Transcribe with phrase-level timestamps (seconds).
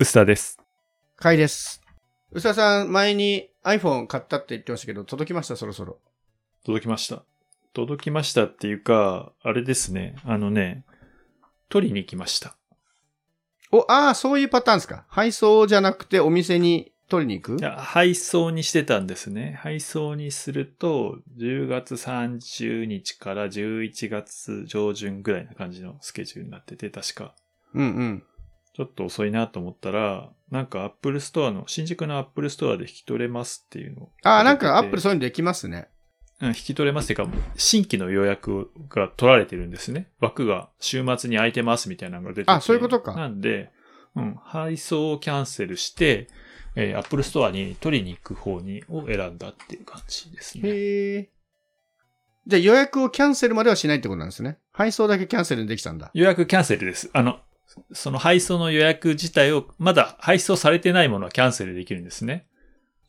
[0.00, 0.58] 薄田です。
[1.16, 1.82] かいです。
[2.32, 5.98] うささん、前に iPhone 買ったって言ってましたけど、届きました、そろそろ。
[6.64, 7.22] 届きました。
[7.74, 10.14] 届きましたっていうか、あれですね。
[10.24, 10.86] あのね、
[11.68, 12.56] 取りに行きました。
[13.72, 15.04] お、ああ、そういうパターンですか？
[15.10, 17.60] 配送じゃなくてお店に取りに行く？
[17.60, 19.58] いや、配送にしてたんですね。
[19.60, 27.34] 配送にすると、10月30日から11月上旬ぐらいな感じのスケジュールになってて、確か。
[27.74, 28.24] うんうん。
[28.80, 35.88] ちょっと遅いなと思ったら、なんか Apple Store の、新宿の Apple Store で引き取れますっていうのをああ、なんか Apple そういうのできますね。
[36.40, 40.08] うん、引き取れますっていうか、新規の予約が取られてるんですね。
[40.18, 42.52] 枠が週末に空いてますみたいなのが出てて。
[42.52, 43.70] あそういうことかなんで、
[44.16, 46.28] うん、配送をキャンセルして、
[46.74, 50.66] えー、Apple Store に取りに行く方にを選んだっていう感じですね。
[50.70, 51.30] へえ。
[52.46, 54.56] じゃあ予約をキャンセルまではしないってことなんですね。
[54.72, 56.10] 配送だけキャンセルできたんだ。
[56.14, 57.10] 予約キャンセルです。
[57.12, 57.40] あの、
[57.92, 62.46] その配送の予約自体を、まだ配送されてないものはキャンセルできるんですね。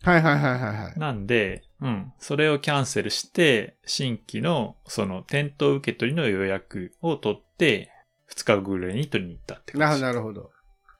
[0.03, 0.99] はいはいはいはいはい。
[0.99, 7.91] なんで、うん、それをキャンセルして、新規のその店頭受け取りの予約を取って、
[8.31, 10.01] 2日後ぐらいに取りに行ったって感じ。
[10.01, 10.51] なるほど。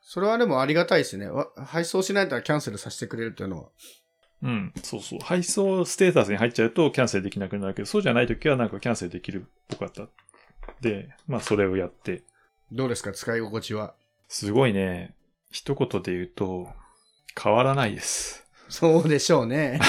[0.02, 1.30] それはでもありがたいですね。
[1.30, 3.70] わ配送しないとキャンセルさせてくれるっていうのは。
[4.44, 5.20] うん、そうそう。
[5.20, 10.08] 配送ステータスに入っちゃうとキャンセルできなくなるけど、そうじゃないときはなんかキャンセルできるっぽかった。
[10.82, 12.24] で、まあそれをやって、
[12.72, 13.12] どうですか？
[13.12, 13.94] 使い心地は？
[14.28, 15.14] すごいね、
[15.52, 16.70] 一言で言うと、
[17.42, 18.48] 変わらないです。
[18.70, 19.80] そうでしょうね。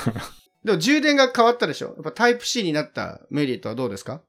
[0.64, 1.88] でも充電が変わったでしょ？
[1.88, 4.22] やっぱタイプ C になったメリットはどうですか？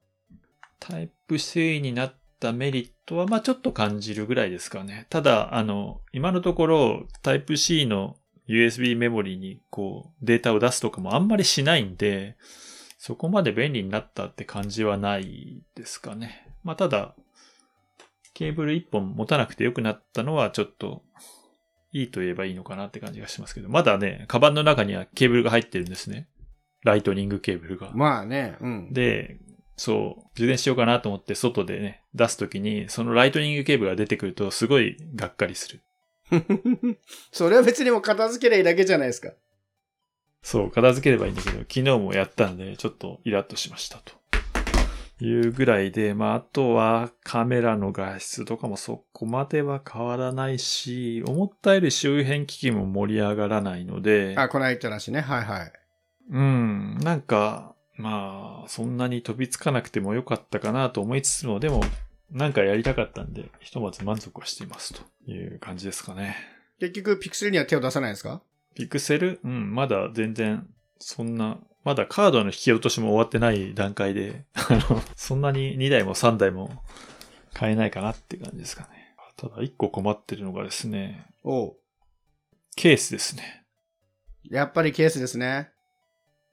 [0.80, 5.06] タイプ C になったメリットは、まあちょっと感じるぐらいですかね。
[5.08, 12.36] ただ、あの、今のところ、タイプ C の USB メモリにこう、データを出すとかもあんまりしないんで、
[12.98, 16.46] そこまで便利になったって感じはないですかね。
[16.64, 17.14] まあただ、
[18.34, 21.02] ケーブル1本持たなくて良くなったのはちょっと、
[21.92, 26.28] いいと言えばいいのかなって感じがしますけど、まだね、カバンの中にはケーブルが入ってるんですね。
[26.82, 27.92] ライトニングケーブルが。
[27.94, 28.92] まあね、うん。
[28.92, 29.38] で、
[29.76, 35.82] そう、充電しようかなと思って外でね、出すときに、そのライトニングケーブルが出てくると、すごいがっかりする。
[37.30, 39.32] それは別にもう片付けりゃいいだけじゃないですか。
[40.42, 44.14] そう、片付ければいいんだけど、昨日もやったんで、ちょっとイラッとしましたと。
[45.24, 55.20] いうぐらいで、まあ、あとはカメラの画質とかもそこまでは変わらないし、思ったより周辺機器も盛り上がらないので、あ、この間言った話ね。
[55.20, 55.72] はいはい。
[56.30, 61.82] うん、なんか、まあ、そんなに飛びつかなくてもよかったかなと思いつつも、でも、
[62.30, 66.36] なんかやりたかったんで、ひとまず満足はしていますという感じですかね。
[66.80, 68.42] 結局、ピクセルには手を出さないですか？
[68.74, 69.38] ピクセル？
[69.44, 70.66] うん、まだ全然、
[70.98, 76.82] そんな、まだカードの引き落としも終わってない段階で、あの、そんなに2台も3台も
[77.52, 79.14] 買えないかなって感じですかね。
[79.36, 81.76] ただ、1個困ってるのがですね、おう。
[82.74, 83.64] ケースですね。
[84.44, 85.70] やっぱりケースですね。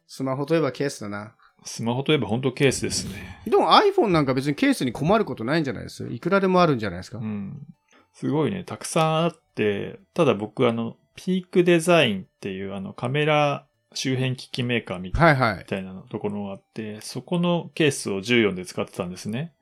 [0.06, 1.36] スマホといえばケースだな。
[1.64, 3.42] スマホといえば本当ケースですね。
[3.46, 6.08] でも iPhone なんか別にケースに困ることないんじゃないです？
[6.08, 7.66] いくらでもあるんじゃないですか、うん。
[8.14, 19.54] すごいね、たくさんあって、ただ僕あの、ピークデザインっていうあのカメラ周辺機器メーカーみたいなところがあって、そこのケースを14で使ってたんですね。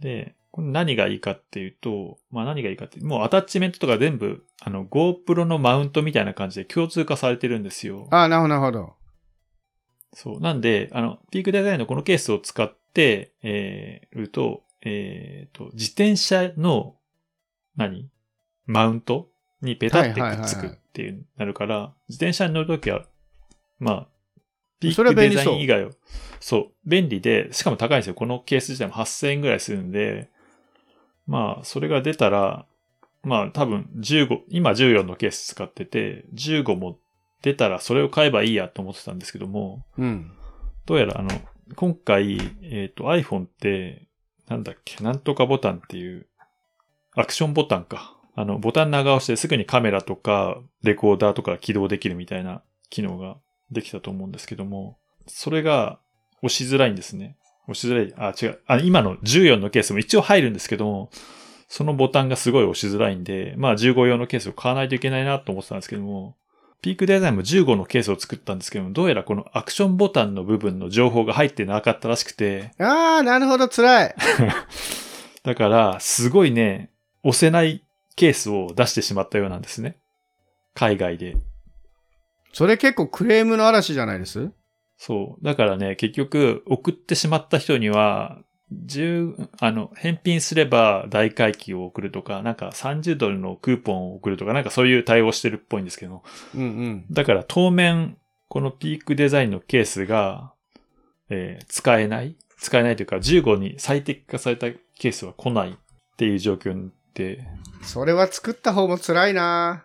[0.00, 8.08] で、これ何がいいかっていうと、まあ何がいいかって、もうアタッチメントとか全部、あの GoPro のマウントみたいな感じで共通化されてるんですよ。
[8.10, 8.94] あなるほど、なるほど。
[10.14, 10.40] そう。
[10.40, 16.96] なんで、あの、ピークデザインのこのケースを使って、えー、ると、えーと、自転車の、
[17.76, 18.08] 何？
[18.64, 19.28] マウント？
[19.66, 23.04] にペタってくっつくっていう、なるから、自転車に乗るときは、
[23.78, 24.06] まあ、
[24.80, 25.90] ピークデザイン以外を、
[26.40, 28.14] そう、便利で、しかも高いんですよ。
[28.14, 30.30] このケース自体も8000円ぐらいするんで、
[31.26, 32.66] まあ、それが出たら、
[33.22, 36.98] まあ、多分15、今14のケース使ってて、15も
[37.42, 40.32] 出たらそれを買えばいいやと思ってたんですけども、うん。
[40.86, 41.30] どうやらあの、
[41.74, 44.06] 今回、えっ、と iPhone って、
[44.48, 46.26] なんだっけ、なんとかボタンっていう、
[47.16, 48.15] アクションボタンか。
[48.36, 53.38] あの、ボタン長押しですぐにカメラとか、レコーダーとか起動できるみたいな機能が
[53.70, 55.98] できたと思うんですけども、それが
[56.42, 57.36] 押しづらいんですね。
[57.66, 58.14] 押しづらい。
[58.18, 58.60] あ、違う。
[58.66, 61.10] あ、今の14のケースも一応入るんですけども、
[61.66, 66.36] そのボタンがすごい押しづらいんで、まあ15用のケースを買わないといけないなと思ってたんですけども、
[66.82, 74.14] ピークデザインも15のケースを作ったんですけども、どうやらこのアクションボタンの部分の情報が入ってなかったらしくて、ああ、なるほど、辛い。
[75.42, 76.90] だから、すごいね、
[77.22, 77.85] 押せない
[78.16, 79.98] ケースを出してしまったようなんですね。
[80.74, 81.36] 海外で。
[82.52, 84.50] それ結構クレームの嵐じゃないです？
[84.98, 85.44] そう。
[85.44, 88.38] だからね、結局、送ってしまった人には、
[88.72, 96.22] 10、あの、返品すれば大回帰を送るとか、なんか30ドルのクーポンを送るとか、なんかそういう対応してるっぽいんですけど、
[96.54, 97.06] うんうん。
[97.10, 98.16] だから当面、
[98.48, 100.52] このピークデザインのケースが、
[101.28, 102.36] えー使えない？
[102.58, 105.74] 使えないというか、15に最適化されたケースは来ないっ
[106.16, 106.90] ていう状況で、
[107.82, 109.84] それは作った方も辛いな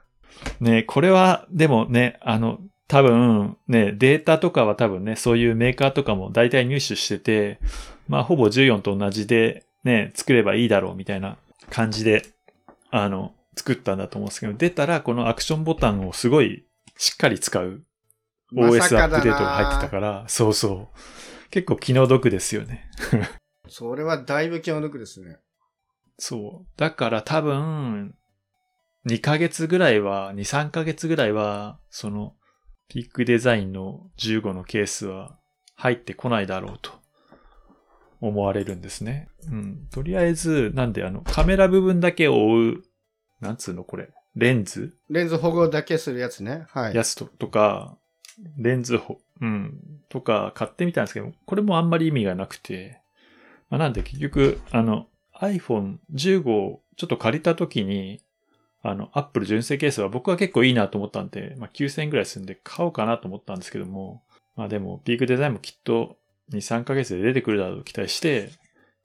[0.60, 7.60] ね、これは、でもね、あの、多分、ね、データとかは多分ね、そういうメーカーとかも大体入手してて、
[8.08, 11.38] まあ、ほぼ14と同じで、ね、作ればいいだろうみたいな
[11.70, 12.24] 感じで、
[12.90, 16.66] あの、作ったんだと思うんですけど、出たらこのアクションボタンをすごい
[16.98, 17.84] しっかり使う
[18.52, 21.50] ま OS アップデートが入ってたから、そうそう。
[21.50, 22.90] 結構気の毒ですよね。
[23.68, 25.38] それはだいぶ気の毒ですね。
[26.24, 26.68] そう。
[26.78, 28.14] だから多分、
[29.08, 32.36] 2ヶ月ぐらいは、2、3ヶ月ぐらいは、その、
[32.90, 35.40] ピックデザインの15のケースは
[35.74, 36.92] 入ってこないだろうと
[38.20, 39.30] 思われるんですね。
[39.50, 39.88] うん。
[39.92, 42.84] とりあえず、なんであの、カメラ部分だけを覆う、
[43.40, 44.96] なんつうのこれ、レンズ？
[45.10, 46.68] レンズ保護だけするやつね。
[46.70, 46.96] はい。
[46.96, 47.98] やつととか、
[48.58, 49.80] レンズほ、うん、
[50.10, 53.02] とか買ってみたんですけど、これもあんまり意味がなくて、
[53.72, 55.08] まあ、なんで結局、あの、
[55.42, 58.22] iPhone15 をちょっと借りた時に、
[58.84, 64.24] あの、Apple 純正ケースは僕は結構いいなと思ったんで、まあ、9000円ぐらいするんで買おうかなと思ったんですけども、
[64.56, 66.18] まあでも、ピークデザインもきっと
[66.52, 68.52] 2、3ヶ月で出てくるだろうと期待して、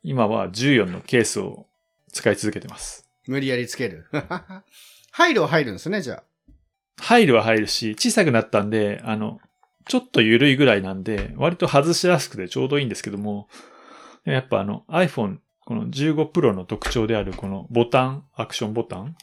[0.02, 1.66] 今は14のケースを
[2.12, 3.08] 使い続けてます。
[3.26, 4.06] 無理やりつける。
[5.12, 6.24] 入るは入るんですね、じゃあ。
[6.98, 9.40] 入るは入るし、小さくなったんで、あの、
[9.86, 13.48] ちょっと緩いぐらいなんで、割と外しやすくてちょうどいいんですけども、
[14.24, 19.16] やっぱあの iPhone、この15 Pro の特徴であるこのボタン、アクションボタン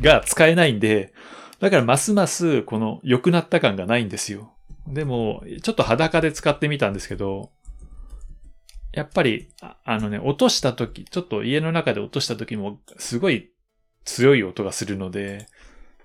[0.00, 1.14] が使えないんで、
[1.60, 4.52] だからますますこの良くなった感がないんですよ。
[4.88, 7.52] でも、ちょっと裸で使ってみたんですけど、
[8.92, 9.48] やっぱり、
[9.84, 13.52] あのね、落とした時、ちょっと家の中で落とした時もすごい
[14.04, 15.46] 強い音がするので、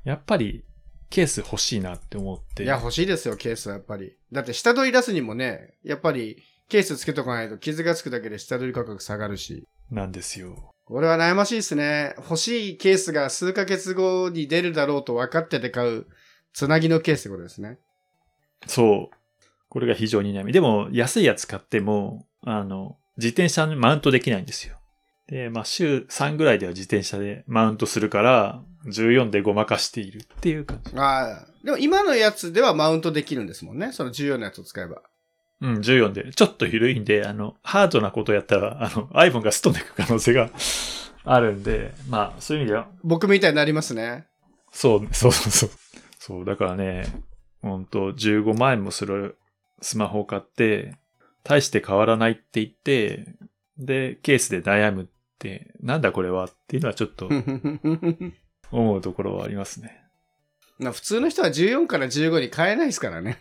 [0.03, 0.63] やっぱり
[1.09, 2.65] ケース欲しいなって思って。
[2.65, 4.15] いや、欲しいですよ、ケースはやっぱり。
[4.31, 9.67] だって下取り出すにもね、やっぱりケースつけとかないと傷がつくだけで下取り価格下がるし。
[9.91, 10.71] なんですよ。
[10.85, 12.13] これは悩ましいですね。
[12.15, 16.05] 欲しいケースが数ヶ月後に出るだろうと分かってて買う、
[16.53, 17.77] つなぎのケースってことですね。
[18.67, 19.45] そう。
[19.67, 20.53] これが非常に悩み。
[20.53, 24.77] でも、安いやつ買っても、あの、自転車にマウントできないんですよ。
[25.27, 30.97] で、まあ、週3ぐらいでは自転車でマウントするから、14でごまかしているっていう感じ。
[30.97, 31.47] ああ。
[31.65, 33.91] でも今のやつではマウントできるんですもんね。
[33.91, 35.01] その14のやつを使えば。
[35.61, 36.33] うん、14で。
[36.33, 40.49] ちょっと緩いんで、あの、ハードなことやったら、あの、iPhone がすっ飛んでいく可能性が
[41.23, 44.25] あるんで、まあ、そういう意味では、僕みたいになりますね。
[44.71, 45.69] そう、そうそうそう。
[46.17, 47.05] そう、だからね、
[47.61, 49.37] ほんと、15万円もする
[49.81, 50.95] スマホを買って、
[51.43, 53.35] 大して変わらないって言って、
[53.77, 55.05] で、ケースで悩むっ
[55.37, 57.29] て、なんだこれはっていうのはちょっと
[58.71, 60.01] 思うところはありますね。
[60.79, 63.39] な普通の人は14から15に変えないですからね。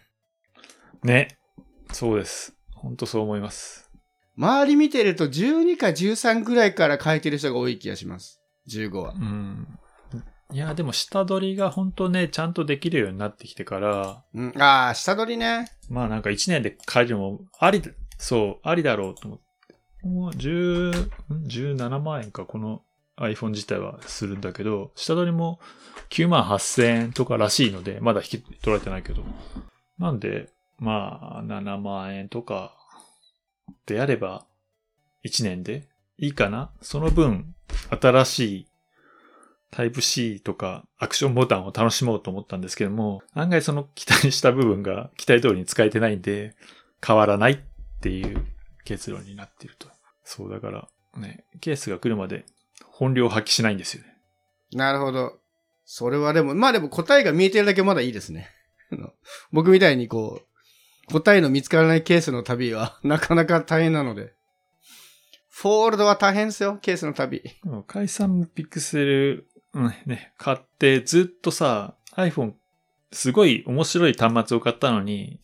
[1.02, 1.40] ね。
[1.93, 2.55] そうです。
[2.75, 3.91] ほんとそう思います。
[4.37, 8.41] 周り見てると12か13ぐらいから変えてる人が多い気がします。
[8.69, 9.19] 15はう。
[9.19, 9.79] ん。
[10.53, 15.67] いや、でも下取りが本当ね、ちゃんとできるようになってきてから、うん、ああ、下取りね。
[15.89, 17.83] まあなんか1年で変えるのも、あり、
[18.19, 19.45] そう、ありだろうと思って。
[20.03, 21.11] もう10、ん
[21.47, 22.83] 17万円か、この
[23.19, 25.61] iPhone 自体はするんだけど、下取りも
[26.09, 29.23] 9万8000円とからしいので、まだ引き取られてないけど。
[29.99, 30.49] なんで、
[30.81, 32.75] まあ、7万円とか
[33.87, 34.44] であれば、
[35.25, 35.87] 1年で
[36.19, 36.70] いいかな？
[36.81, 37.55] その分、
[38.01, 38.67] 新しい
[39.70, 46.56] タイプ C とかアクションボタンを楽しもうと思ったんですけども、案外その期待した部分が期待通りに使えてないんで、
[47.06, 47.58] 変わらないっ
[48.01, 48.44] ていう
[48.84, 49.87] 結論になっていると。
[50.25, 52.46] そう、だからね、ケースが来るまで
[52.87, 54.17] 本領発揮しないんですよね。
[54.72, 55.39] なるほど。
[55.84, 58.49] それはでも、まあでも答えが見えてるだけまだいいですね。
[59.53, 60.46] 僕みたいにこう、
[61.12, 64.34] 答えの見つからないケースの旅は なかなか大変なので。
[65.48, 67.43] フォールドは大変ですよ、ケースの旅。
[67.86, 72.52] 解散もピクセル、うん、ね、買ってずっとさ、iPhone
[73.12, 75.38] すごい面白い端末を買ったのに、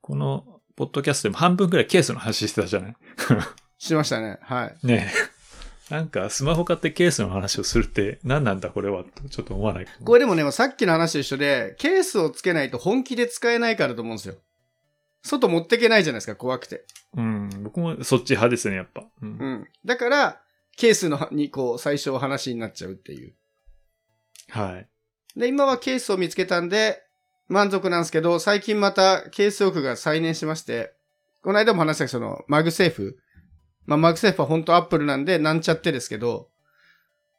[0.00, 2.96] このポッドキャストでも半分くらいケースの話してたじゃない？
[3.78, 4.38] しましたね。
[4.42, 4.86] はい。
[4.86, 5.12] ね
[5.90, 5.94] え。
[5.94, 14.34] なんかスマホ買ってケースの話をするって何なんだこれはとちょっと思わないこれでもね、さっきの話と一緒で、ケースをつけないと本気で使えないからと思うんですよ。
[15.26, 16.84] 外持ってけないじゃないですか、怖くて。
[17.16, 19.04] うん、僕もそっち派ですね、やっぱ。
[19.22, 19.68] うんうん。
[19.84, 20.40] だから、
[20.76, 23.34] ケースのにこう、最初お話になっちゃうっていう。
[24.50, 24.88] はい。
[25.38, 27.02] で、今はケースを見つけたんで、
[27.48, 30.94] 満足なんですけど、最近またケース欲が再燃しまして、
[31.42, 33.18] この間も話したその、マグセーフ
[33.86, 36.50] まあ、マグセーフは本当アップルなんでなんちゃってですけど、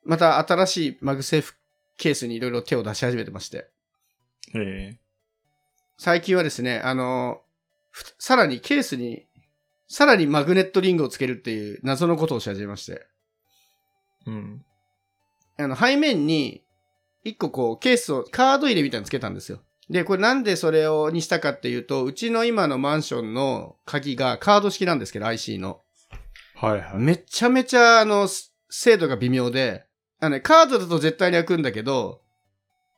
[0.04, 1.56] また新しいマグセーフ
[1.98, 3.70] ケースにいろいろ手を出し始めてまして。
[4.56, 4.98] え
[5.98, 7.47] 最近はですね、あの、ふ
[8.20, 9.26] さらにケースに、
[9.88, 13.08] さらにマグネットリングをつけるっていう謎のことをし始めまして。
[14.28, 14.66] えうん。
[15.58, 16.64] あの、背面に、
[17.24, 19.62] 一個こう、ケースを、カード入れみたいにつけたんですよ。
[19.90, 25.82] で、これなんでそれを、にしたかっていうと、うちの今のマンションの鍵がカード式なんですけど、IC の。
[26.56, 26.98] はいはい。
[26.98, 29.86] めちゃめちゃ、あの、す精度が微妙で、
[30.20, 32.22] あのね、カードだと絶対に開くんだけど、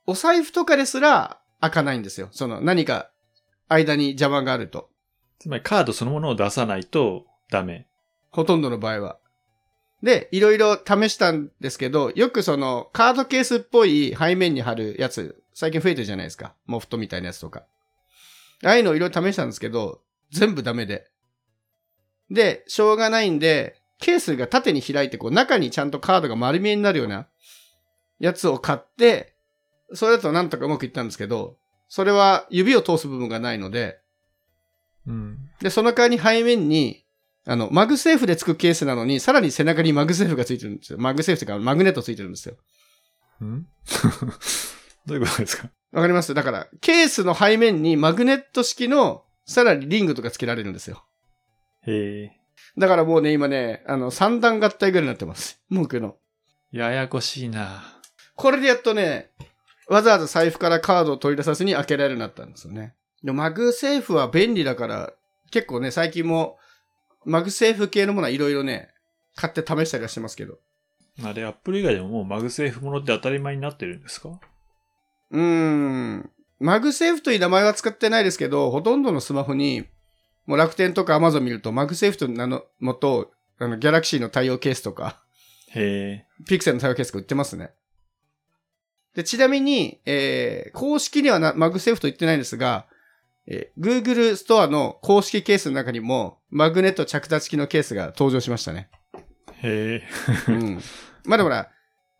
[0.06, 2.28] お財布とかですら開かないんですよ。
[2.32, 3.09] その、何か、
[3.70, 4.90] 間に邪魔があると。
[5.38, 7.86] つまりカードそのものを出さないとダメ。
[8.30, 9.18] ほとんどの場合は。
[10.02, 16.54] で、いろいろ試したんですけど、よくその、カードケースっぽい背面に貼るやつ、最近増えてるじゃないですか。
[16.66, 17.64] モフトみたいなやつとか。
[18.64, 20.00] ああいうのいろいろ試したんですけど、
[20.30, 21.10] 全部ダメで。
[22.30, 27.28] で、しょうがないんで、ケースが縦に開いて、こう、中にちゃんとカードが丸見えになるような
[28.18, 29.34] やつを買って、
[29.92, 31.56] それだとなんとかうまくいったんですけど、
[31.90, 33.98] それは指を通す部分がないので、
[35.06, 35.50] うん。
[35.60, 37.04] で、その代わりに背面に、
[37.44, 40.98] あの、マグセーフでつくケースなのに、さらに背中にマグセーフがついてるんですよ。
[41.00, 42.54] マグセーフというか、マグネットついてるんですよ。
[43.44, 43.66] ん？
[45.06, 45.68] どういうことですか？
[45.90, 46.32] わかります？
[46.32, 51.04] だから、ケースの背面にマグネット式の、さらにリングとかつけられるんですよ。
[51.88, 52.40] へえ。
[52.78, 55.60] だからもうね、今ね、あの、三段合体ぐらいになってます。
[55.70, 56.18] 文句の。
[56.70, 57.82] ややこしいな。
[58.36, 59.32] これでやっとね、
[59.90, 62.94] わざわざ財布からカードを取り出さずに開けられるようになったんですよね。
[63.24, 65.12] でもマグセーフは便利だから、
[65.50, 66.58] 結構ね、最近も、
[67.24, 68.88] マグセーフ系のものはいろいろね、
[69.34, 70.58] 買って試したりはしてますけど。
[71.24, 74.40] あれ、アップル以外でももうマグセーフものって当たり前になってるんですか？
[75.32, 76.30] うーん。
[76.60, 79.86] マグセーフという名前は使ってないですけど、ほとんどのスマホに、
[80.46, 85.20] もう楽天とかアマゾン見ると、マグセーフと名のもと、あの、ギャラクシーの対応ケースとか、
[85.70, 86.44] へえ。
[86.46, 87.72] ピクセルの対応ケースが売ってますね。
[89.14, 92.86] で、ちなみに、えー、公式にはなマグセーフと言ってないんですが、
[93.46, 98.88] えー Google ストアの公式ケースの中にも、マグネット着脱式のケースが登場しましたね。
[99.62, 100.08] へえ。
[100.48, 100.80] うん。
[101.24, 101.70] まあでもほら、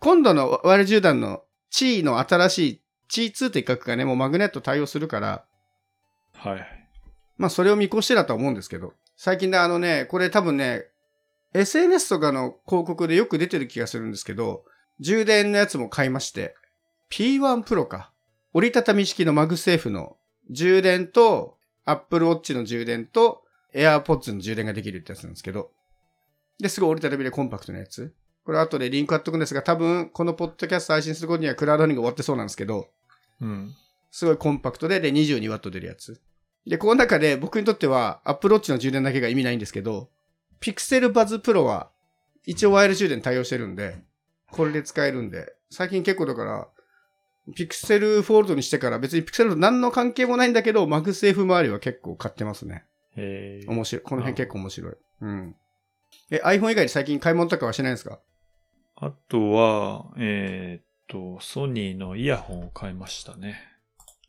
[0.00, 5.44] 今度の ワイヤレス充電の Qi の新しい Qi2 って規格がね、もうマグネット対応するから、
[6.32, 6.66] はい。
[7.36, 10.86] まあそれを見越してだとは思うんですけど、最近ね、あのね、これ多分ね、
[11.52, 14.64] SNS とかの広告でよく出てる気がするんですけど、
[15.00, 16.54] 充電のやつも買いまして、
[17.10, 18.12] P1 Pro か。
[18.52, 20.16] 折りたたみ式のマグセーフの
[20.50, 23.42] 充電と、Apple Watch の充電と、
[23.74, 25.70] AirPods の充電ができるってやつなんですけど。
[26.58, 28.14] で、すごい折りたたみでコンパクトなやつ。
[28.44, 32.88] これ後でリンク貼っとくんですが、多分、このポッドキャスト配信する頃にはクラウドファンディング終わってそうなんですけど、
[33.40, 33.74] うん。
[34.10, 36.20] すごいコンパクトで、で、22W 出るやつ。
[36.66, 40.10] で、この中で僕にとっては、Apple Watch の充電だけが意味ないんですけど、
[40.60, 41.90] Pixel Buds Pro は、
[42.44, 43.98] 一応ワイヤレス充電対応してるんで、
[44.50, 46.68] これで使えるんで、最近結構だから、
[47.56, 52.84] Pixel Fold にしてから別に Pixel と何の関係もないんだけど、マグセーフ周りは結構買ってますね。
[53.16, 53.66] へえ。
[53.68, 54.02] 面白い。
[54.02, 54.94] この辺結構面白い。
[55.22, 55.56] うん。
[56.30, 58.20] え、iPhone 以外に最近買い物とかはしないんですか？
[58.96, 63.60] あとは、えーっと、ソニーのイヤホンを買いましたね。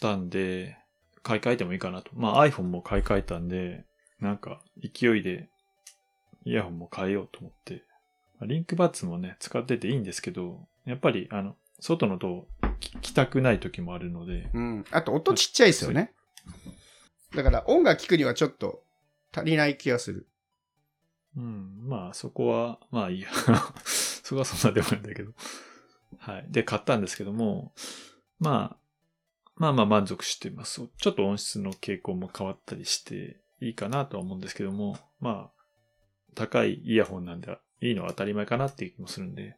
[0.01, 0.77] たんで、
[1.23, 2.11] 買い替えてもいいかなと。
[2.15, 3.87] まあ iPhone も買い替えたんで、
[4.21, 5.49] なんか勢いで
[6.45, 7.83] イヤホンも変えようと思って。
[8.39, 12.49] まあリンクバッツもね、使ってていいんですけど、やっぱりあの、外の音
[12.81, 14.85] 聞きたくない時もあるので、うん。
[14.91, 16.15] あと、音ちっちゃいですよね。
[17.35, 18.83] だから、音楽聴くにはちょっと
[19.37, 20.27] 足りない気がする。
[21.37, 23.29] うん、まあそこは、まあいいや。
[23.85, 25.33] そこはそんなでもないんだけど。
[26.17, 26.47] はい。
[26.49, 27.75] で、買ったんですけども、
[28.39, 28.79] まあ、
[29.57, 30.89] まあまあ満足しています。
[30.97, 35.65] ちょっと音質の傾向も変わったりしていいかなとは思うんですけども、まあ、
[36.35, 39.57] 高いイヤホンなんでいいのは当たり前かなっていう気もするんで、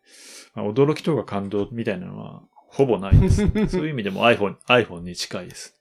[0.55, 3.47] まあ、驚きとか感動みたいなのはほぼないです。
[3.69, 5.77] そういう意味でも iPhone、iPhone に近いです。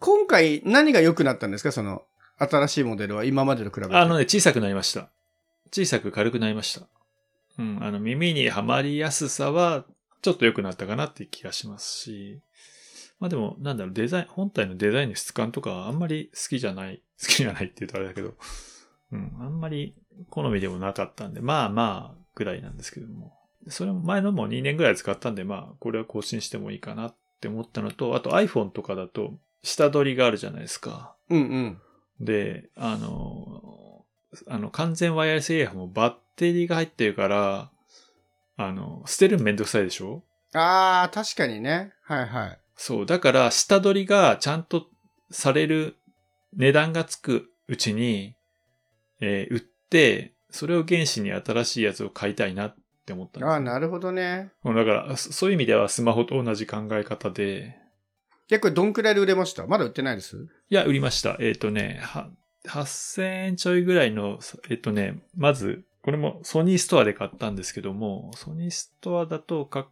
[0.00, 1.72] 今回、何が良くなったんですか？
[1.72, 2.02] その、
[2.38, 3.94] 新しいモデルは今までと比べて。
[3.94, 5.10] あのね、小さくなりました。
[5.72, 6.86] 小さく軽くなりました。
[7.58, 9.84] うん、あの、耳にはまりやすさは、
[10.22, 12.40] ちょっと良くなったかなっていう気がしますし、
[13.20, 18.34] まあでも、なんだろう、デザイン、本体のデザインの質感とかはあんまり好きじゃない、好きじゃないって言うとあれだけど、
[19.14, 19.94] うん、あんまり
[20.30, 23.32] 好みでもなかったんで、まあまあ、ぐらいなんですけども。
[23.68, 31.14] それも前のも2年ぐらい使ったんで、まあ、これは更新してもいいかなって思ったのと、あと iPhone とかだと、下取りがあるじゃないですか。
[31.30, 31.40] うん
[32.20, 32.24] うん。
[32.24, 34.04] で、あの、
[34.48, 37.70] あの、完全ワイヤレスイヤホンもバッテリーが入ってるから、
[38.56, 40.22] あの、捨てるのめんどくさいでしょ？
[40.52, 41.92] ああ、確かにね。
[42.02, 42.58] はいはい。
[42.76, 43.06] そう。
[43.06, 44.86] だから、下取りがちゃんと
[45.30, 45.96] される
[46.56, 48.34] 値段がつくうちに、
[49.20, 54.52] えー売って、それを原資に新しいやつを買いたいなって思ったんですよああ、なるほどね。
[54.64, 57.76] だから、そそういう意味ではスマホと同じ考え方で、
[58.48, 59.66] 結構どんくらいで売れました？
[59.66, 60.36] まだ売ってないです？
[60.70, 61.36] いや、売りました。
[61.40, 62.30] えっ、とね、は
[62.66, 64.38] 8000円ちょいぐらいの、
[64.70, 69.88] えっ、とね、まず、これもソニーストアで買ったんですけども、ソニーストアだとか、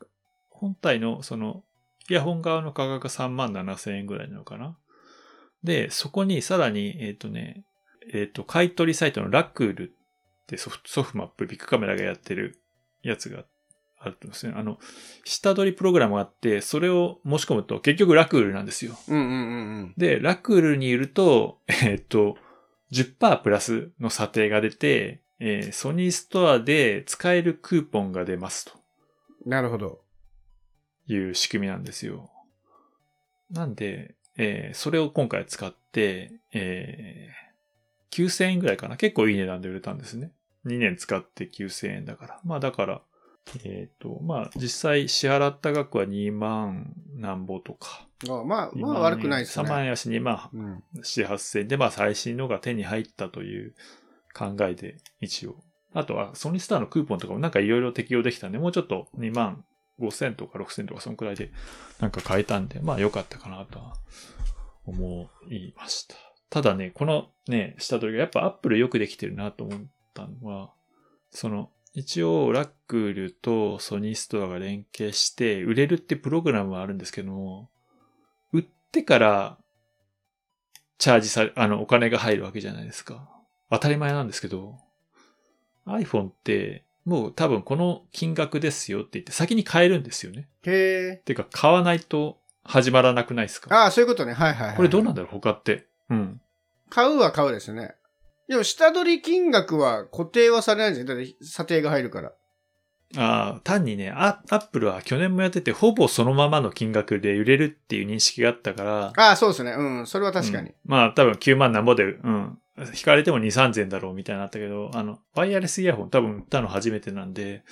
[0.50, 1.64] 本体のその、
[2.10, 4.76] イヤホン側の価格が3万7000円ぐらいなのかな。
[5.64, 7.64] で、そこにさらに、えっ、とね、
[8.12, 9.92] えっ、と、買い取りサイトのラクールっ
[10.46, 12.58] てソフソフマップビッグカメラがやってる
[13.02, 13.44] やつが
[13.98, 14.54] あるんですね。
[14.56, 14.78] あの、
[15.24, 18.96] 下取りプログラムがあって、それを申し込むと結局ラクールなんですよ。
[19.08, 19.38] うんうんうんう
[19.84, 19.94] ん。
[19.96, 22.36] で、ラクールにいると、えっと、
[22.92, 28.72] 10%プラスの査定が出て、えーソニーストアで使えるクーポンが出ますと
[29.44, 30.02] なるほど。
[31.08, 32.30] いう仕組みなんですよ。
[33.50, 37.41] なんで、えーそれを今回使って、えー
[38.12, 38.96] 9000円ぐらいかな。
[38.96, 40.32] 結構いい値段で売れたんですね。
[40.66, 42.40] 2年使って9000円だから。
[42.44, 43.02] まあだから、
[43.64, 48.06] えっ、と、まあ実際支払った額は2万なんぼとか。
[48.28, 49.84] あまあ、まあ悪くないです3万ね。
[49.84, 50.84] 円やし2万うん。
[51.00, 53.74] 7、8000円で、まあ最新のが手に入ったという
[54.34, 55.56] 考えで一応。
[55.94, 59.64] あとはソニースターのクーポンとかもなんかいろいろ適用できたんで、もうちょっと2万
[60.00, 61.50] 5000とか6000とかそのくらいで
[62.00, 63.94] なんか買えたんで、まあ良かったかなとは
[64.86, 66.31] 思いました。
[66.52, 69.80] ただね、このね、下取りがやっぱアップルよくできてるなと思っ
[70.12, 70.70] たのは、
[71.30, 77.70] その、一応ラックールとソニーストアが連携して売れるってプログラムはあるんですけども、
[78.52, 79.56] 売ってから
[80.98, 83.30] チャージされ、あの、お金が入るわけじゃないですか。
[83.70, 84.78] 当たり前なんですけど、
[85.86, 90.50] iPhone って、もう多分この金額ですよって言って先に買えるんですよね。
[90.66, 91.16] へえ。
[91.24, 93.74] てか、買わないと始まらなくないですか？
[93.74, 94.34] ああ、そういうことね。
[94.34, 94.76] はいはい、はい。
[94.76, 95.30] これどうなんだろう？
[95.32, 95.86] 他って。
[96.10, 96.40] うん。
[96.90, 97.94] 買うは買うですね。
[98.48, 101.16] でも、下取り金額は固定はされないんですよ。
[101.16, 102.32] だって、査定が入るから。
[103.16, 109.72] ああ、単にね、アアップルは去年もやってて、ほぼそのままの金額で売れるっていう認識があったから、ああ、そうですね。
[109.72, 110.06] うん。
[110.06, 110.68] それは確かに。
[110.68, 112.58] うんまあ多分9万なんぼで、うん。
[112.94, 117.64] 引かれても2、3000だろうみたいになったけど、あの、ワイヤレスイヤホン多分売ったの初めてなんで、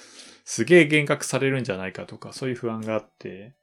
[0.45, 3.55] すげえ厳格されるんじゃないかとか、そういう不安があって、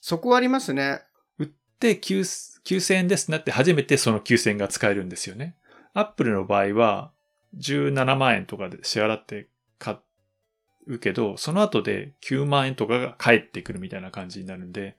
[0.00, 1.02] そこはありますね。
[1.78, 2.24] で、9
[2.64, 5.56] 9000円ですってなって初めてその9000円が使えるんですよね。
[5.94, 7.12] アップルの場合は、
[7.58, 9.98] 17万円とかで支払って買
[10.86, 14.96] うけど、その後で9万円とかが返ってくるみたいな感じになるんで、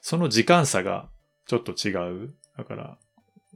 [0.00, 1.08] その時間差が
[1.46, 1.90] ちょっと違
[2.24, 2.34] う。
[2.56, 2.98] だから、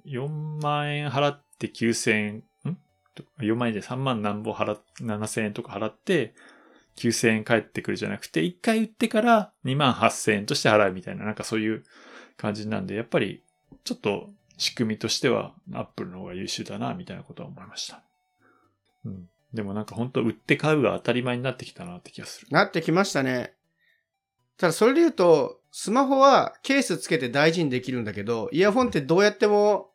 [0.06, 0.28] 4
[0.62, 2.34] 万円払って9000円、
[2.70, 2.78] ん
[3.40, 6.34] ?4 万円で3万何本払っ、7000円とか払って、
[6.96, 11.84] 9000円返ってくるじゃなくて、1回売ってから2万8000円として払うみたいな、なんかそういう
[12.36, 13.42] 感じなんで、やっぱり
[13.86, 18.02] ちょっと仕組みとしては Apple の方が優秀だな、みたいなことは思いました。
[19.04, 19.28] うん。
[19.54, 22.48] でもなんか本当売って買うが当たり前になってきたなって気がする。
[22.50, 23.54] なってきましたね。
[24.58, 29.90] ただ、それで言うと、スマホはケースつけて大事にできるんだけど、イヤホンってどうやっても、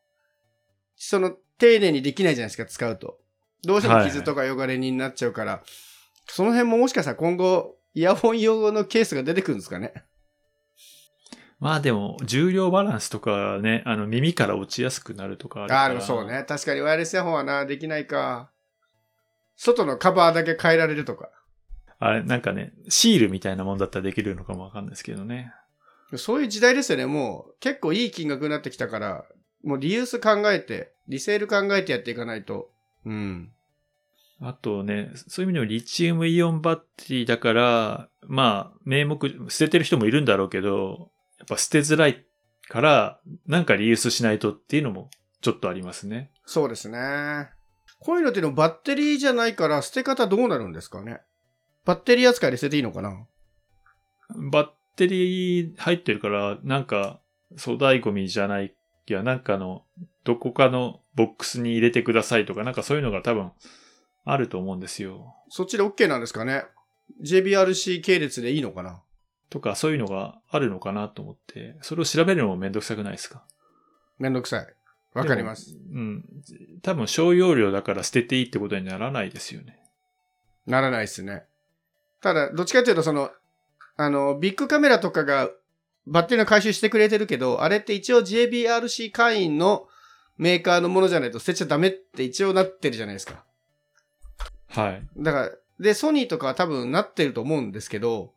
[0.95, 3.19] その、丁寧にできないじゃないですか、使うと。
[3.63, 5.63] どうしても傷とか汚れになっちゃうから、
[6.27, 9.93] その辺ももしかしたら今後、イヤホン用のケースが出てくるんですかね。
[11.61, 15.81] まあでも、重量バランスとかね、あの耳から落ちやすくなるとかあるから。
[15.83, 16.25] ああ、でもそう。
[16.25, 16.43] ね。
[16.47, 18.49] 確かにワイヤレスイヤホンはな、できないか。
[19.55, 21.29] 外のカバーだけ変えられるとか。
[21.99, 25.53] あれ、なんかね、シールみたいなもんだったらできるのかもわかんないですけどね。
[26.15, 27.05] そういう時代ですよね。
[27.05, 29.25] もう結構いい金額になってきたから、
[29.63, 32.71] もうリユース考えて、リセール考えてやっていかないと。
[33.05, 33.51] うん。
[34.39, 41.11] あとね、そういう意味でもリチウムイオンバッテリーだから、まあ、名目、捨ててる人もいるんだろうけど、
[41.41, 42.23] やっぱ捨てづらい
[42.69, 45.09] から、なんかリユースしないとっていうのも
[45.41, 46.29] ちょっとありますね。
[46.45, 47.49] そうですね。
[47.99, 51.21] こういうのっていうのバッテリーじゃないから捨て方どうなるんですかね？
[51.83, 53.25] バッテリー扱いで捨てていいのかな？
[54.51, 57.19] バッテリー入ってるから、なんか
[57.59, 58.75] 粗大ゴミじゃない、
[59.07, 59.83] いや、なんかの、
[60.23, 63.51] どこかのボックスに入れてくださいとか、なんかそういうのが多分
[64.23, 65.35] あると思うんですよ。
[65.49, 66.65] そっちで OK なんですかね
[67.23, 69.01] ?JBRC 系列でいいのかな？
[69.51, 73.43] とか、そういうのがあるのかなと思って、それを調べるのもめんどくさくないですか？
[74.17, 74.67] めんどくさい。
[75.13, 75.77] わかります。
[75.93, 76.25] うん。
[76.81, 79.77] 多分小容量だから捨てていいってことにならないですよね。
[80.65, 81.43] ならないですね。
[82.21, 83.29] ただ、どっちかというとその、
[83.97, 85.49] あの、ビッグカメラとかが
[86.07, 89.87] バッテリーの回収してくれてるけど、あれって一応 JBRC 会員の
[90.37, 93.43] メーカーのものじゃないと捨てちゃダメって一応なってるじゃないですか。
[94.69, 95.03] はい。
[95.17, 98.33] だから、で、ソニーとかは多分なってると思うんですけど、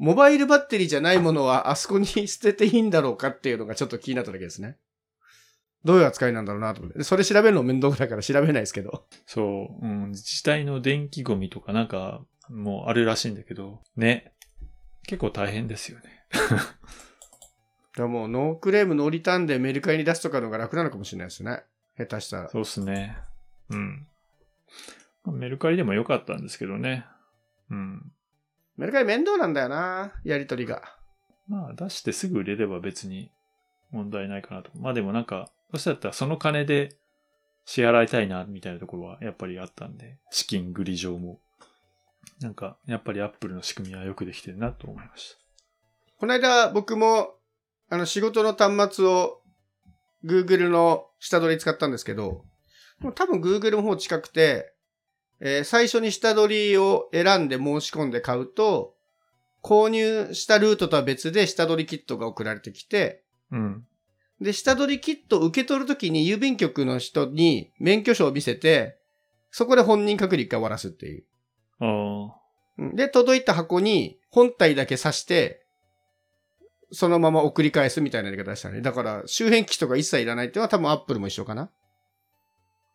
[0.00, 4.78] モバイルバッテリーじゃないものはあそこに捨てていいんだろうかっていうのがちょっと気になっただけですね。
[5.84, 6.98] どういう扱いなんだろうなと思って。
[6.98, 9.04] でそれ調べるの面倒だから調べないですけど。
[9.26, 14.32] そう、うん、自治体の電気ゴミとかなんか、もうあるらしいんだけど、ね。
[15.06, 16.04] 結構大変ですよね。
[17.94, 21.62] だもうノークレームノーリターンでメルカリに出すとかの方が楽なのかもしれないですね。
[21.98, 22.48] 下手したら。
[22.48, 23.18] そうっすね。
[23.68, 24.06] うん。
[25.24, 27.04] まあメルカリでも良かったんですけどね。
[27.70, 28.12] うん。
[28.80, 30.80] メルカリ面倒なんだよなやりとりが。
[31.46, 33.30] まあ出してすぐ売れれば別に
[33.90, 34.70] 問題ないかなと。
[34.74, 36.96] まあでもなんか、どうせだったらその金で
[37.66, 41.40] 支払いたいなみたいなところはやっぱりあったんで、資金繰り上も。
[42.40, 45.36] なんか、やっぱりアップルの仕組みはよくできてるなと思いまし
[46.18, 47.34] この間僕も、
[47.90, 49.42] あの仕事の端末を
[50.24, 52.46] Google の下取り使ったんですけど、
[53.00, 54.72] もう多分 Google の方近くて、
[55.40, 58.94] えー最初に下取りを選んで申し込んで買うと、
[59.62, 63.56] 購入したルートとは別で下取りキットが送られてきて、た。
[63.56, 63.86] うん。
[64.40, 68.98] で、下取りキットを受け取るときに郵便局の人に免許証を見せて、
[69.50, 71.24] そこで本人確認一回終わらすっていう。
[71.80, 72.36] あ
[72.78, 75.66] うんで、届いた箱に本体だけ挿して、
[76.92, 78.80] そのまま送り返すみたいなやり方でしたね。
[78.80, 81.70] だから、周辺機器とか一切いらないっていうのは多分アップルも一緒かな。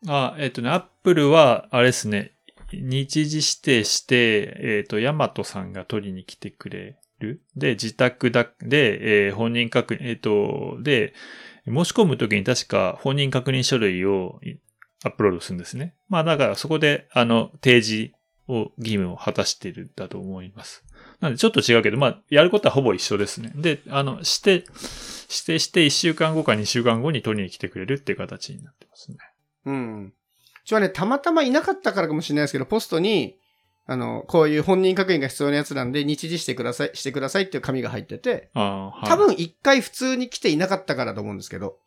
[0.06, 0.34] あ。
[0.34, 2.35] あ、えっ、とね、アップルは、あれですね、
[2.72, 7.42] 日時指定して、えっ、と、ヤマトさんが取りに来てくれる。
[7.56, 11.14] で、自宅だ、で、えー本人確認、えっ、と、で、
[11.66, 14.40] 申し込むときに確か本人確認書類を
[15.04, 15.94] アップロードするんですね。
[16.08, 18.12] まあだからそこで、あの、提示
[18.48, 20.84] を、義務を果たしているんだと思います。
[21.20, 23.52] なんでちょっと違うけど、まあ、やることはほぼ一緒ですね。
[23.56, 24.64] で、あの、して、指
[25.46, 29.18] 定して1週間後か2週間後に取りに来てくれるっていう形になってますね。
[29.64, 30.12] うん。
[30.66, 33.38] うちはね、たまたまいなかったからかもしれないですけど、ポストに、
[33.86, 38.50] あの、こういう本人確認が必要なやつなんで、日時してください、してくださいっていう紙が入ってて。
[39.06, 41.78] 多分一回普通に来ていなかったからと思うんですけど。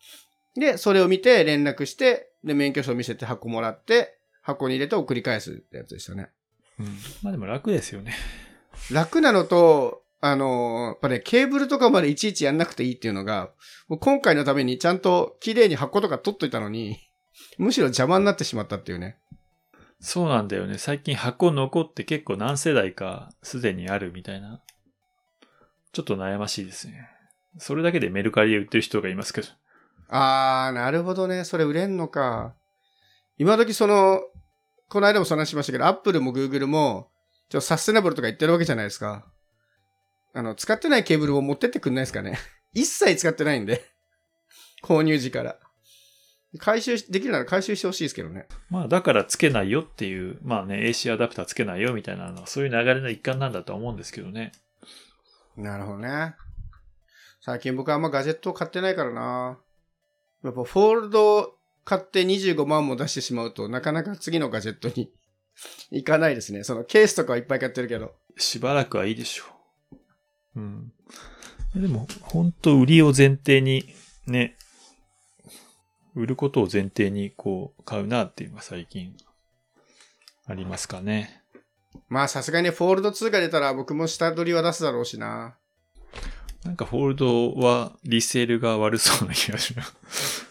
[0.56, 6.30] で、それを見て連絡して、で、免許証見せて箱もらって、箱に入れて送り返すってやつでしたね。
[6.80, 6.86] うん。
[7.22, 8.14] まあでも楽ですよね。
[8.92, 13.52] 楽なのと、あのーやっぱね、ケーブルとかまでいちいちやんなくていいっていうのが、
[13.90, 17.09] もう今回のためにちゃんと綺麗に箱とか取っといたのに、
[17.58, 19.18] むしろ邪魔になってしまったっていうね。
[20.00, 20.78] そうなんだよね。
[20.78, 24.62] 最近箱残って結構何世代かすでにあるみたいな。
[25.92, 27.10] ちょっと悩ましいですね。
[27.58, 29.48] それだけでメルカリで売ってる人がいますけど。
[30.08, 31.44] あー、なるほどね。
[31.44, 32.56] それ売れんのか。
[33.38, 34.22] 今時その、
[34.88, 37.10] この間もその話しましたけど、アップルもグーグルも、
[37.50, 39.26] ちょっとサステナブルとか言ってるわけじゃないですか。
[40.34, 42.40] あの、使ってないケーブルを持ってってくんないですかね。
[42.74, 43.84] 一切使ってないんで。
[44.84, 45.60] 購入時から。
[46.58, 48.48] 回収し、できるなら回収してほしいですけどね。
[48.70, 54.52] まあだからつけないよっていう、まあね、AC アダプターつけないよみたいなのはそういう流れの一環なんだとは思うんですけどね。
[55.56, 56.36] なるほどね。
[57.42, 59.60] 最近僕はあんまガジェットを買ってないからな。
[60.44, 65.12] やっぱフォールド買って25万も出してしまうとなかなか次のガジェットに
[65.92, 66.64] 行かないですね。
[66.64, 68.16] そのケースとかはいっぱい買ってるけど。
[68.38, 69.44] しばらくはいいでしょ
[70.56, 70.60] う。
[70.60, 70.94] うん。
[71.76, 73.94] でも、本当売りを前提に、
[74.26, 74.56] ね、
[76.20, 79.16] 売ることを前提にこう買うなっていうのが最近
[80.46, 81.44] ありますかね。
[82.08, 85.56] まあさすがにフォールド2が出たら僕も下取りは出すだろうしな。
[86.64, 90.46] なんかフォールドはリセールが悪そうな気がします。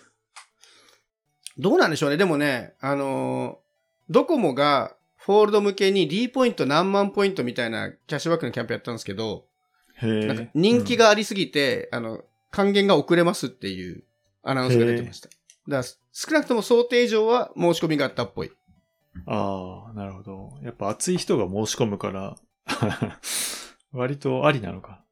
[1.58, 2.16] どうなんでしょうね。
[2.16, 3.68] でもね、あのー
[4.10, 9.44] ドコモがフォールド向けに D ポイント何万ポイントみたいなキャッシュバックのキャンペーンやったんですけど、
[9.96, 10.50] へなんかえ。
[10.54, 14.04] 人気がありすぎて、あの、還元が遅れますっていう
[14.42, 15.28] アナウンスが出てました。
[15.68, 18.50] だ少なくとも想定上は申し込みがあったっぽい。
[19.26, 20.58] ああ、なるほど。
[20.62, 22.36] やっぱ熱い人が申し込むから、
[23.92, 25.04] 割とありなのか。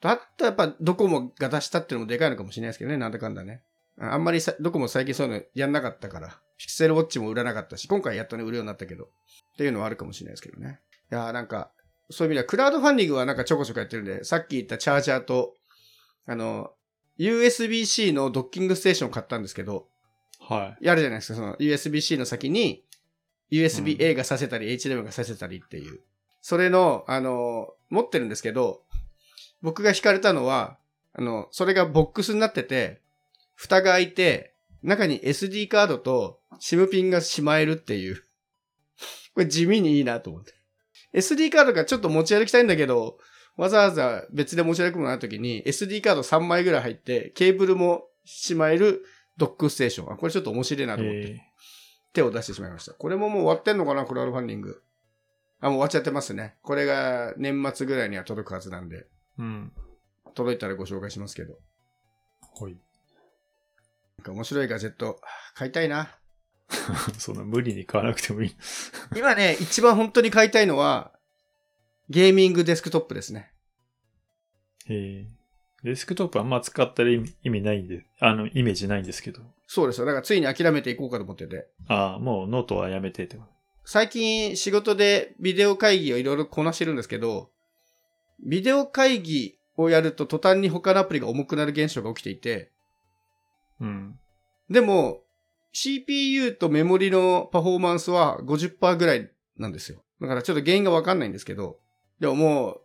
[0.00, 3.62] だったらやっぱドコモが出したっていうのもでかいのかもしれないですけどね、なんだかんだね。
[3.98, 9.08] ああんまりさドコモ最近そういうのやんなかったから、ピクセルウォッチも売らなかったし、今回やっとね、売るようになったけど、っ
[9.56, 10.80] ていうのはあるかもしれないですけどね。
[11.10, 11.70] いやーなんか、
[12.10, 15.54] そういう意味では、クラウドファンディングはなんかちょこちょこやってるんで、さっき言ったチャージャーと、
[16.26, 16.72] あの、
[17.18, 19.88] USB-C のドッキングステーションを買ったんですけど、
[20.40, 20.84] はい。
[20.84, 22.84] やるじゃないですか、その USB-C の先に
[23.50, 26.00] USB-A がさせたり、HDMI がさせたりっていう。
[26.40, 28.82] それの、あの、持ってるんですけど、
[29.62, 30.78] 僕が惹かれたのは、
[31.14, 33.00] あの、それがボックスになってて、
[33.54, 38.22] 蓋が開いて、中に SD カードと SIM ピンがしまえるっていう。
[39.34, 40.54] これ地味にいいなと思って。
[41.14, 43.18] SD カードがちょっと持ち歩きたいんだけど、
[43.56, 49.04] わざわざ別で持ち歩くものあるときに SD カード3枚ぐらい入って、ケーブルもしまえる
[49.38, 50.12] ドックステーション。
[50.12, 51.40] あ、これちょっと面白いなと思ってえ
[52.12, 52.92] 手を出してしまいました。
[52.92, 54.82] これももう終わってんのかなクラウドファンディング。
[55.60, 56.56] あ、もう終わっちゃってますね。
[56.62, 59.72] これが年末ぐらいには届くはずなんで、ーうん。
[60.34, 61.54] 届いたらご紹介しますけど。
[62.40, 62.78] ほい。
[64.18, 65.20] なんか面白いガジェット、
[65.54, 66.18] 買いたいな。
[67.18, 68.56] そんな無理に買わなくてもいい。
[69.14, 71.12] 今ね、一番本当に買いたいのは、
[72.08, 73.52] ゲーミングデスクトップですね。
[74.88, 75.36] えー
[75.86, 79.40] デスクトップあんま使ったら意味ないんで、あの、イメージないんですけど。
[79.68, 80.06] そうですよ。
[80.06, 81.68] だからついに諦めていこうかと思ってて。
[81.86, 83.38] ああ、もうノートはやめてって。
[83.84, 87.50] 最近仕事でビデオ会議をいろいろこなしてるんですけど、
[88.44, 92.72] ビデオ会議をやると途端に他のアプリが重くなる現象が起きていて、
[93.80, 94.18] うん。
[94.68, 95.20] でも
[95.72, 100.02] CPU とメモリのパフォーマンスは50%ぐらいなんですよ。
[100.20, 101.78] だからちょっと原因がわかんないんですけど、
[102.20, 102.80] でももう、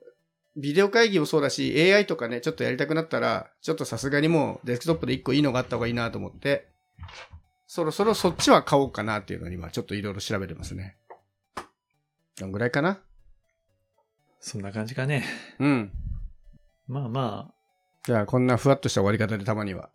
[0.58, 6.68] ビデオ会議もそうだし、AI とかね、ちょっとやりたくなったら、ちょっとさすがにもうデスクトップで1個いいのがあった方がいいなと思って、
[7.68, 10.98] そろそろそっちは買おうかなっていうのに今ちょっといろいろ調べてますね。
[12.36, 13.00] どんぐらいかな？
[14.42, 15.24] そんな感じかね。
[15.60, 15.92] うん。
[16.88, 17.54] まあま
[18.04, 19.90] じゃあこんなふわっとした終わり方でたまには。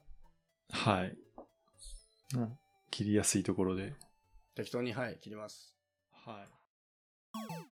[0.72, 1.16] あ、はい。
[2.34, 2.58] うん。
[2.90, 3.92] 切りやすいところで。
[4.54, 5.74] 適当に、はい、切ります。
[6.12, 7.75] はい。